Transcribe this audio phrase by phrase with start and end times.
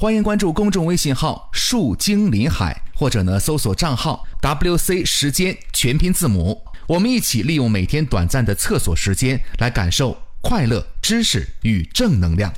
[0.00, 6.62] 欢迎关注公众微信号“树精林海”，或者呢搜索账号 “WC 时间”全拼字母。
[6.86, 12.54] 我们一起利用每天短暂的厕所时间，来感受快乐、知识与正能量。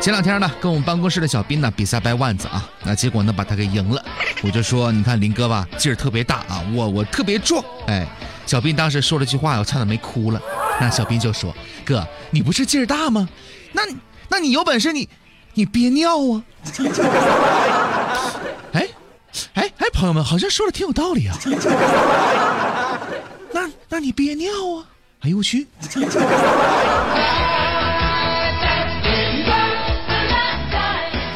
[0.00, 4.00] 前两天呢，跟我们办公室的小斌呢比赛掰腕子啊，那结果呢把他给赢了。
[4.44, 7.60] 我就说，你看林哥吧，劲儿特别大啊，我我特别壮。
[7.88, 8.06] 哎，
[8.46, 10.40] 小斌当时说了句话，我差点没哭了。
[10.80, 11.52] 那小斌就说
[11.84, 13.28] ：“哥，你不是劲儿大吗？
[13.72, 13.82] 那
[14.28, 15.08] 那你有本事你
[15.58, 16.44] 你憋尿啊！”
[18.70, 18.88] 哎
[19.54, 21.36] 哎哎，朋友们，好像说的挺有道理啊。
[23.50, 24.86] 那那你憋尿啊？
[25.22, 25.66] 哎呦我去！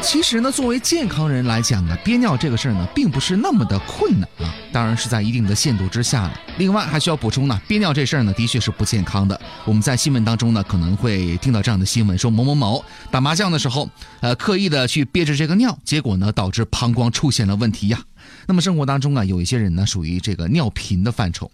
[0.03, 6.39] 其实呢，作为健康人来讲呢，憋尿这个事儿呢，并不是那么的困难啊，当然是在一定的限度之下了。
[6.57, 9.39] 另外还需要补充呢，憋尿这事儿呢，的确是不健康的。
[9.63, 13.89] 我们在新闻当中呢，可能会听到这样的新闻，说某某某打麻将的时候，
[14.19, 17.99] 呃，刻意的去憋着这个尿，结果呢，导致膀胱出现了问题呀。
[18.47, 21.49] 那么生活当中啊，有一些人呢，属于这个尿频的范畴。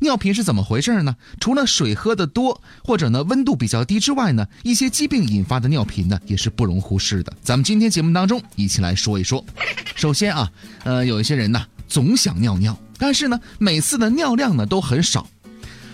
[0.00, 1.14] 尿频是怎么回事呢？
[1.40, 7.32] 除了水喝的多或者呢温度比较低之外呢，一些疾病引发的尿频呢也是不容忽视的。
[7.40, 9.42] 咱们今天节目当中一起来说一说。
[9.94, 10.50] 首先啊，
[10.82, 15.26] 呃，有一些人呢总想尿尿，但是呢每次的尿量呢都很少。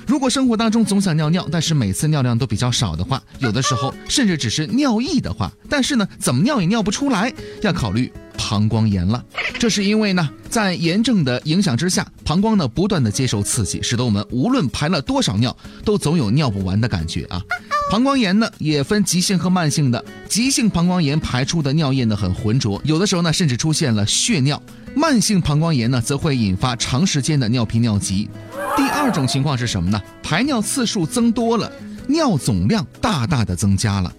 [0.06, 8.10] 如果生活当中总想尿尿，但是每次尿量都比较少的话，有的时候甚至只是尿意的话，但是呢怎么尿也尿不出来，要考虑。
[8.42, 9.22] 膀胱炎了，
[9.60, 17.42] 这是因为呢，在炎症的影响之下，膀胱呢不断的接受刺激，使得我们无论排了多少尿，都总有尿不完的感觉啊。
[17.90, 24.56] 膀胱炎呢也分急性和慢性的，急性膀胱炎排出的尿液呢很浑浊，有的时候呢甚至出现了血尿；
[24.96, 28.30] 慢性膀胱炎呢则会引发长时间的尿频尿急。
[28.78, 30.00] 第二种情况是什么呢？
[30.22, 31.70] 排尿次数增多了，
[32.08, 34.10] 尿总量大大的增加了。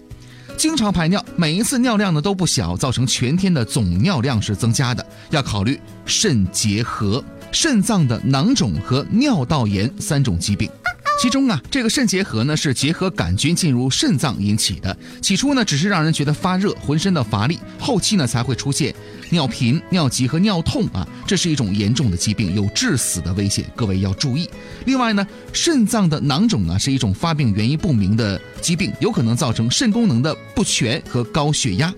[0.56, 10.70] 经常排尿，每一次尿量呢都不小，造成全天的总尿量是增加的，要考虑肾结核、肾脏的囊肿和尿道炎三种疾病。
[11.22, 14.98] 其中啊，这个肾结核呢是结核杆菌进入肾脏引起的。
[15.20, 18.92] 起初呢，只是让人觉得发热、浑身的乏力，后期呢才会出现
[19.30, 24.50] 尿频、尿急和尿痛啊，这是一种严重的疾病，有致死的危险，各位要注意。
[24.84, 31.94] 另外呢，肾脏的囊肿啊是一种发病原因不明的疾病，有可能造成肾功能的不全和高血压。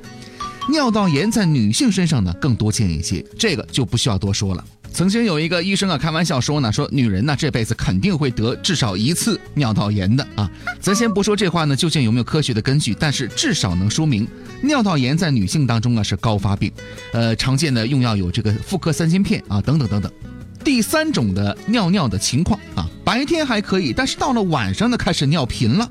[0.69, 4.63] 尿道炎在女性身上呢更多见一些，这个就不需要多说了。
[4.94, 10.49] 曾经有一个医生啊，开玩笑说呢，说女人呢这辈子肯定会得至少一次尿道炎的啊。
[10.81, 14.25] 咱先不说这话呢究竟有没有科学的根据，但是至少能说明
[14.62, 16.71] 尿道炎在女性当中啊是高发病。
[17.12, 20.12] 呃，常见的用药有这个妇科三金片啊等等等等。
[20.62, 25.91] 第三种的尿尿的情况啊，白天还可以，但是到了晚上呢开始尿频了。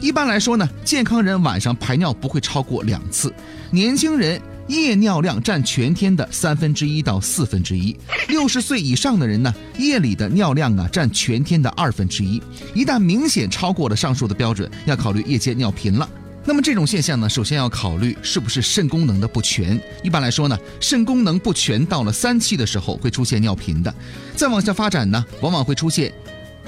[0.00, 3.34] 一般来说呢，健康人晚上排尿不会超过两次，
[3.72, 4.40] 年轻人。
[4.70, 7.96] 夜尿量占全天的三分之一到四分之一，
[8.28, 12.40] 六十岁以上的人呢，夜里的尿量啊占全天的二分之一。
[12.72, 16.08] 一旦明显超过了上述的标准，要考虑夜间尿频了。
[16.44, 19.78] 那么这种现象呢，首先要考虑是不是肾功能的不全。
[20.04, 23.92] 一般来说呢，肾功能不全到了三期的时候会出现尿频的，
[24.36, 26.12] 再往下发展呢，往往会出现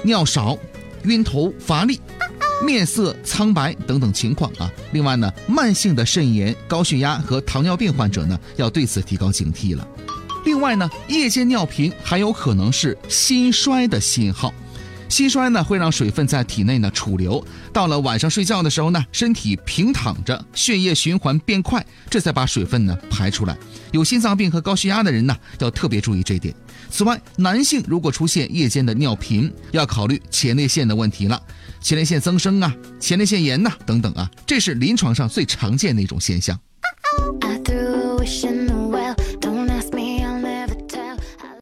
[0.03, 0.57] 尿少、
[1.05, 2.01] 晕头、乏力。
[2.63, 9.85] 面色苍白等等情况啊，另外呢，慢性的肾炎、高血压和糖尿病患者呢，要对此提高警惕了。
[10.45, 14.53] 另外呢，夜间尿频还有可能是心衰的信号。
[15.13, 23.55] 心衰呢，会让水分在体内呢储留，到了晚上睡觉的时候呢，身体平躺着，血液循环变快，这才把水分呢排出来。
[23.91, 26.51] 有心脏病和高血压的人呢，要特别注意这点。
[26.89, 31.39] 此外，男性如果出现夜间的尿频，要考虑前列腺的问题了，
[31.79, 36.59] 前列腺增生啊，前列腺炎呐等等啊，这是临床上最常见的一种现象。
[37.41, 38.43] I threw a wish